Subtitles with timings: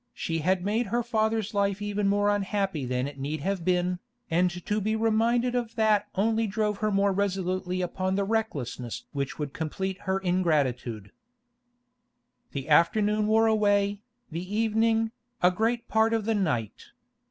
[0.15, 3.99] She had made her father's life even more unhappy than it need have been,
[4.31, 9.37] and to be reminded of that only drove her more resolutely upon the recklessness which
[9.37, 11.11] would complete her ingratitude.
[12.51, 14.01] The afternoon wore away,
[14.31, 15.11] the evening,
[15.43, 16.85] a great part of the night.